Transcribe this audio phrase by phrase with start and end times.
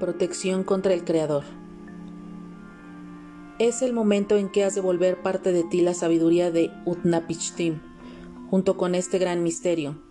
[0.00, 1.44] Protección contra el Creador.
[3.60, 7.78] Es el momento en que has de volver parte de ti la sabiduría de Utnapishtim,
[8.50, 10.02] junto con este gran misterio,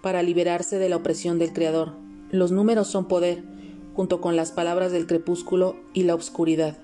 [0.00, 1.92] para liberarse de la opresión del Creador.
[2.30, 3.44] Los números son poder,
[3.92, 6.78] junto con las palabras del crepúsculo y la oscuridad.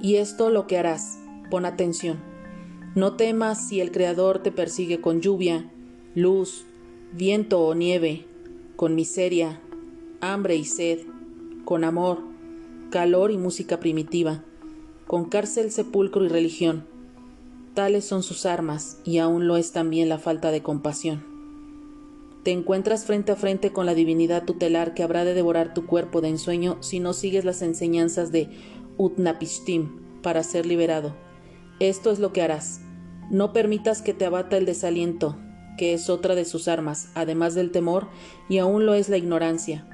[0.00, 1.18] Y esto lo que harás,
[1.50, 2.18] pon atención.
[2.94, 5.70] No temas si el Creador te persigue con lluvia,
[6.14, 6.64] luz,
[7.12, 8.24] viento o nieve,
[8.74, 9.60] con miseria,
[10.22, 11.11] hambre y sed,
[11.64, 12.18] con amor,
[12.90, 14.42] calor y música primitiva,
[15.06, 16.84] con cárcel, sepulcro y religión.
[17.74, 21.24] Tales son sus armas, y aún lo es también la falta de compasión.
[22.42, 26.20] Te encuentras frente a frente con la divinidad tutelar que habrá de devorar tu cuerpo
[26.20, 28.50] de ensueño si no sigues las enseñanzas de
[28.98, 31.14] Utnapishtim para ser liberado.
[31.78, 32.80] Esto es lo que harás.
[33.30, 35.36] No permitas que te abata el desaliento,
[35.78, 38.08] que es otra de sus armas, además del temor,
[38.48, 39.86] y aún lo es la ignorancia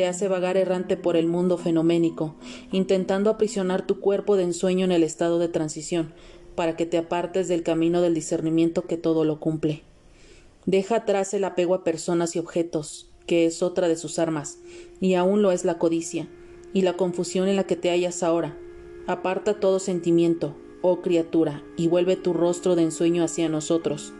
[0.00, 2.34] te hace vagar errante por el mundo fenoménico,
[2.72, 6.14] intentando aprisionar tu cuerpo de ensueño en el estado de transición,
[6.54, 9.82] para que te apartes del camino del discernimiento que todo lo cumple.
[10.64, 14.56] Deja atrás el apego a personas y objetos, que es otra de sus armas,
[15.02, 16.30] y aún lo es la codicia,
[16.72, 18.56] y la confusión en la que te hallas ahora.
[19.06, 24.14] Aparta todo sentimiento, oh criatura, y vuelve tu rostro de ensueño hacia nosotros.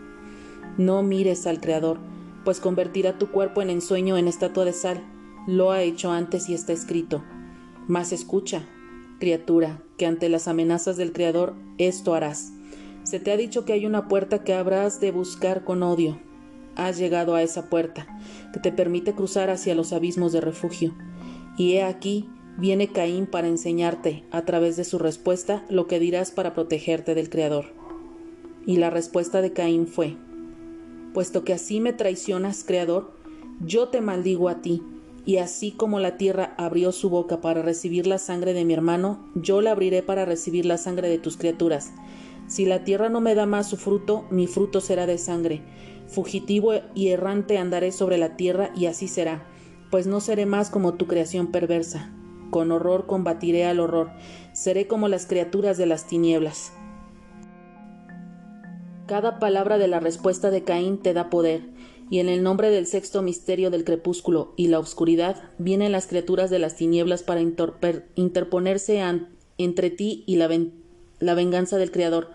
[0.77, 2.01] No mires al Creador,
[2.45, 5.03] pues convertirá tu cuerpo en ensueño en estatua de sal,
[5.47, 7.23] lo ha hecho antes y está escrito.
[7.89, 8.63] Mas escucha,
[9.19, 12.53] criatura, que ante las amenazas del Creador esto harás.
[13.05, 16.19] Se te ha dicho que hay una puerta que habrás de buscar con odio.
[16.77, 18.07] Has llegado a esa puerta,
[18.53, 20.95] que te permite cruzar hacia los abismos de refugio.
[21.57, 26.31] Y he aquí, viene Caín para enseñarte, a través de su respuesta, lo que dirás
[26.31, 27.67] para protegerte del Creador.
[28.67, 30.17] Y la respuesta de Caín fue,
[31.13, 33.13] Puesto que así me traicionas, Creador,
[33.67, 34.83] yo te maldigo a ti,
[35.31, 39.31] y así como la tierra abrió su boca para recibir la sangre de mi hermano,
[39.37, 41.93] yo la abriré para recibir la sangre de tus criaturas.
[42.49, 45.63] Si la tierra no me da más su fruto, mi fruto será de sangre.
[46.09, 49.47] Fugitivo y errante andaré sobre la tierra, y así será,
[49.93, 52.13] pues no seré más como tu creación perversa.
[52.51, 54.11] Con horror combatiré al horror,
[54.53, 56.73] seré como las criaturas de las tinieblas.
[59.07, 61.63] Cada palabra de la respuesta de Caín te da poder,
[62.11, 66.51] y en el nombre del sexto misterio del crepúsculo y la oscuridad vienen las criaturas
[66.51, 67.41] de las tinieblas para
[68.17, 69.01] interponerse
[69.59, 70.51] entre ti y la,
[71.21, 72.31] la venganza del Creador,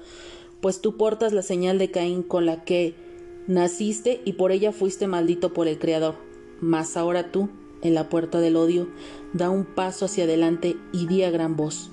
[0.61, 2.95] pues tú portas la señal de Caín con la que
[3.47, 6.15] naciste y por ella fuiste maldito por el Creador.
[6.61, 7.49] Mas ahora tú,
[7.81, 8.87] en la puerta del odio,
[9.33, 11.91] da un paso hacia adelante y di a gran voz.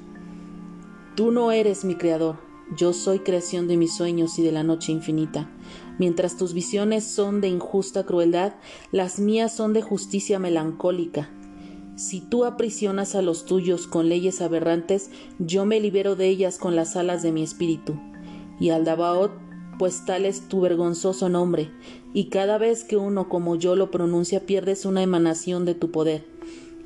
[1.16, 2.36] Tú no eres mi Creador,
[2.76, 5.50] yo soy creación de mis sueños y de la noche infinita.
[5.98, 8.54] Mientras tus visiones son de injusta crueldad,
[8.92, 11.30] las mías son de justicia melancólica.
[11.96, 16.74] Si tú aprisionas a los tuyos con leyes aberrantes, yo me libero de ellas con
[16.74, 18.00] las alas de mi espíritu.
[18.58, 19.32] Y Aldabaoth,
[19.78, 21.70] pues tal es tu vergonzoso nombre,
[22.14, 26.24] y cada vez que uno como yo lo pronuncia pierdes una emanación de tu poder.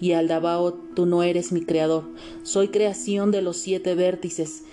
[0.01, 2.05] Y Aldabaoth, tú no eres mi creador,
[2.43, 4.65] soy creación de los siete vértices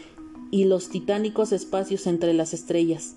[0.54, 3.16] y los titánicos espacios entre las estrellas.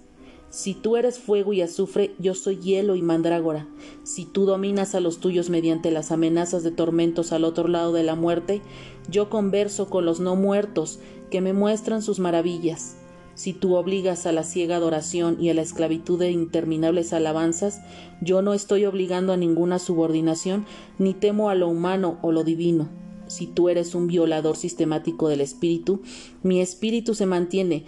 [0.48, 3.68] Si tú eres fuego y azufre, yo soy hielo y mandrágora.
[4.04, 8.04] Si tú dominas a los tuyos mediante las amenazas de tormentos al otro lado de
[8.04, 8.62] la muerte,
[9.10, 10.98] yo converso con los no muertos
[11.30, 12.96] que me muestran sus maravillas.
[13.34, 17.82] Si tú obligas a la ciega adoración y a la esclavitud de interminables alabanzas,
[18.22, 20.64] yo no estoy obligando a ninguna subordinación,
[20.98, 22.88] ni temo a lo humano o lo divino.
[23.26, 26.02] Si tú eres un violador sistemático del espíritu,
[26.42, 27.84] mi espíritu se mantiene,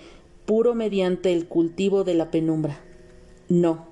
[0.47, 2.81] puro mediante el cultivo de la penumbra.
[3.49, 3.89] No,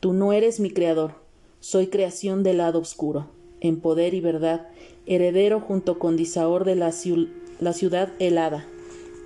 [0.00, 1.14] tú no eres mi creador,
[1.60, 3.28] soy creación del lado oscuro,
[3.60, 4.68] en poder y verdad,
[5.06, 8.66] heredero junto con Disaor de la, ciudad helada.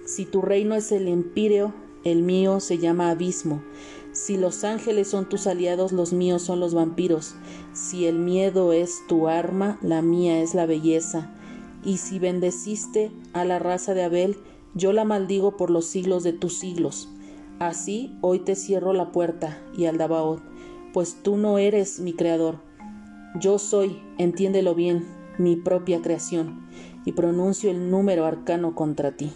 [0.06, 3.62] Si tu reino es el empíreo, el mío se llama abismo.
[4.12, 7.34] Si los ángeles son tus aliados, los míos son los vampiros.
[7.72, 11.30] Si el miedo es tu arma, la mía es la belleza.
[11.82, 14.36] Y si bendeciste a la raza de Abel,
[14.74, 17.08] yo la maldigo por los siglos de tus siglos.
[17.58, 20.42] Así hoy te cierro la puerta, y Aldabaoth,
[20.92, 22.56] pues tú no eres mi creador.
[23.40, 25.06] Yo soy, entiéndelo bien,
[25.38, 26.66] mi propia creación,
[27.04, 29.32] y pronuncio el número arcano contra ti.